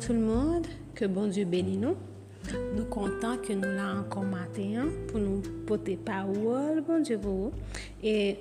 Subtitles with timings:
[0.00, 1.94] Tout le monde, que bon Dieu bénisse nous.
[2.76, 7.52] Nous comptons que nous l'avons encore matin pour nous porter parole, bon Dieu pour vous.
[8.02, 8.38] Et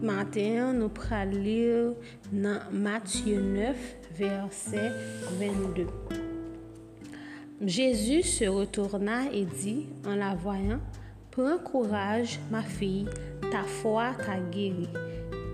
[0.00, 1.92] matin, nous allons lire
[2.32, 3.76] dans Matthieu 9,
[4.16, 4.92] verset
[5.38, 5.86] 22.
[7.60, 10.80] Jésus se retourna et dit en la voyant,
[11.30, 13.06] Prends courage, ma fille,
[13.50, 14.88] ta foi t'a guéri.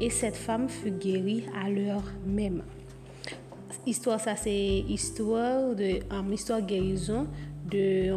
[0.01, 2.63] Et cette femme fut guérie à l'heure même.
[3.87, 6.01] Histoire, ça c'est histoire de
[6.33, 7.27] histoire guérison
[7.71, 8.13] de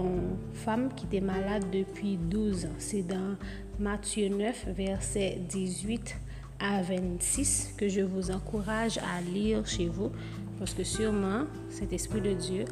[0.53, 2.69] femme qui était malade depuis 12 ans.
[2.79, 3.35] C'est dans
[3.79, 6.15] Matthieu 9, verset 18
[6.59, 10.11] à 26 que je vous encourage à lire chez vous
[10.59, 12.65] parce que sûrement cet esprit de Dieu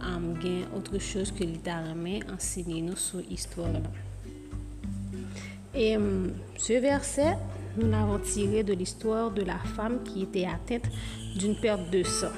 [0.00, 0.34] a um,
[0.76, 3.68] autre chose que littéralement enseigner nous sur l'histoire.
[5.74, 7.36] Et um, ce verset,
[7.76, 10.90] nous l'avons tiré de l'histoire de la femme qui était atteinte
[11.36, 12.32] d'une perte de sang.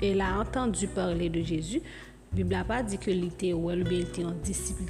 [0.00, 1.80] Elle a entendu parler de Jésus.
[2.32, 4.82] La Bible n'a pas dit que était ou elle était en disciple,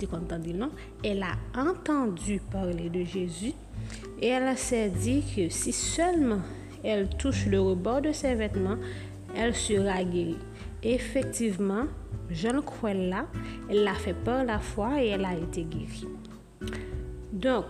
[0.55, 0.71] non.
[1.03, 3.53] Elle a entendu parler de Jésus
[4.21, 6.41] et elle s'est dit que si seulement
[6.85, 8.79] elle touche le rebord de ses vêtements,
[9.37, 10.39] elle sera guérie.
[10.83, 11.85] effectivement,
[12.31, 13.27] jeune crois là,
[13.69, 16.09] elle l'a fait par la foi et elle a été guérie.
[17.33, 17.67] Donc,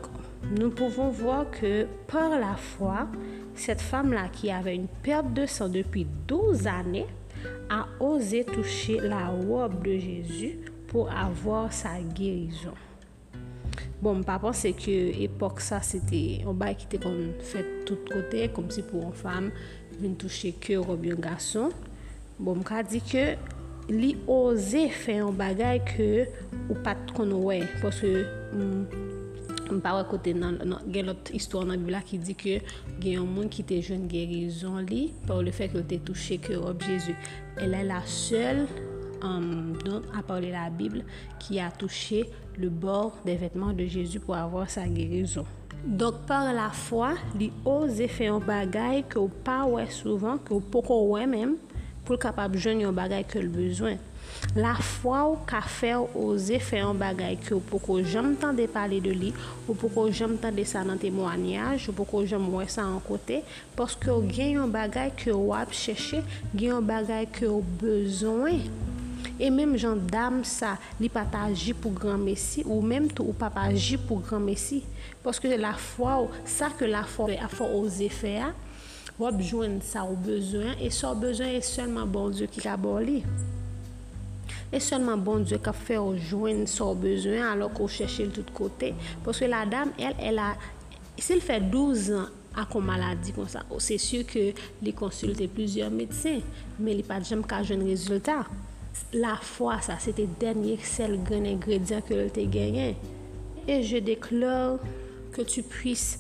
[0.50, 3.08] nous pouvons voir que par la foi,
[3.54, 7.06] cette femme-là qui avait une perte de sang depuis 12 années
[7.70, 12.74] a osé toucher la robe de Jésus pour avoir sa guérison.
[14.02, 17.20] Bon, pa panse ke epok sa, se te, an bay ki te kon
[17.52, 19.46] fèt tout kote, kom si pou an fam,
[20.00, 21.70] vin touche ke rob yon gason.
[22.34, 23.36] Bon, m ka di ke
[23.86, 26.10] li oze fè an bagay ke
[26.66, 28.26] ou pat kon wè, poske
[28.58, 29.21] m
[29.72, 32.58] Mpa wè kote nan, nan, gen lot histwa nan Bibla ki di ke
[33.00, 36.38] gen yon moun ki te joun gerizon li pa ou le fek yo te touche
[36.42, 37.16] ke rob Jezu.
[37.62, 38.66] El è la sel
[39.24, 41.06] um, don a parle la Bible
[41.42, 42.26] ki a touche
[42.58, 45.48] le bor de vetman de Jezu pou avor sa gerizon.
[45.82, 50.54] Dok par la fwa li ose fe yon bagay ke ou pa wè souvan, ke
[50.54, 51.56] ou poko wè mèm
[52.06, 53.98] pou kapab joun yon bagay ke l bezwen.
[54.52, 58.34] La fwa ou ka fè ou ose fè an bagay ki ou pou ko jom
[58.36, 59.30] tan de pale de li,
[59.64, 62.84] ou pou ko jom tan de sa nan temwanyaj, ou pou ko jom wè sa
[62.84, 63.38] an kote,
[63.78, 66.20] poske ou gen yon bagay ki ou ap chèche,
[66.52, 68.58] gen yon bagay ki ou bezon.
[69.40, 73.38] E menm jan dam sa, li pata aji pou gran mesi, ou menm tou ou
[73.38, 74.82] papa aji pou gran mesi,
[75.24, 78.52] poske la fwa ou, sa ke la fwa ou a fwa ose fè a,
[79.16, 82.76] wap jwen sa ou bezon, e sa ou bezon e selman bon Diyo ki ka
[82.76, 83.22] boli.
[84.72, 88.52] E sonman bon Diyo ka fè ou jwen sou bezwen alò ko chèche l tout
[88.56, 88.94] kote.
[89.24, 90.54] Pòske la dam, el, el a,
[91.20, 92.30] se l fè 12 an,
[92.62, 93.66] akon maladi kon sa.
[93.84, 94.50] Se syo ke
[94.84, 96.40] li konsulte plizyon medsen,
[96.78, 98.48] men li pa jem ka jen rezultat.
[99.16, 102.96] La fwa sa, se te denye sel gen ingredyan ke l te genyen.
[103.68, 104.80] E je deklore
[105.36, 106.16] ke tu pwis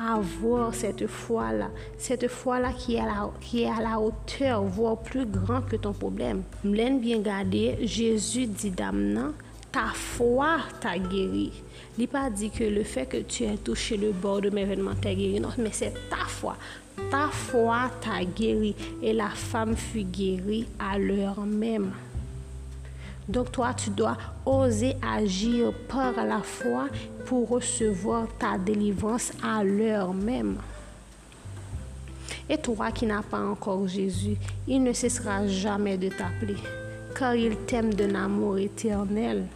[0.00, 4.98] avoir cette foi-là, cette foi-là qui, est à la, qui est à la hauteur, voire
[4.98, 6.42] plus grand que ton problème.
[6.64, 9.32] M'laine bien garder, Jésus dit dame
[9.72, 11.50] ta foi t'a guéri.
[11.98, 14.94] Il pas dit que le fait que tu aies touché le bord de mes vêtements
[14.94, 16.56] t'a guéri, non, mais c'est ta foi.
[17.10, 21.92] Ta foi t'a guéri et la femme fut guérie à l'heure même.
[23.32, 26.88] Donc toi, tu dois oser agir par la foi
[27.24, 30.58] pour recevoir ta délivrance à l'heure même.
[32.50, 34.36] Et toi qui n'as pas encore Jésus,
[34.68, 36.56] il ne cessera jamais de t'appeler,
[37.18, 39.46] car il t'aime d'un amour éternel.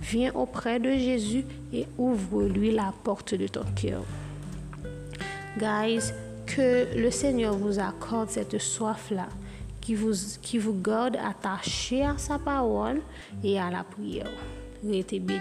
[0.00, 4.02] Viens auprès de Jésus et ouvre-lui la porte de ton cœur.
[5.58, 6.12] Guys,
[6.46, 9.28] que le Seigneur vous accorde cette soif-là
[9.82, 13.02] qui vous, qui vous garde attaché à sa parole
[13.44, 14.30] et à la prière.
[14.82, 15.40] Vous êtes bénis.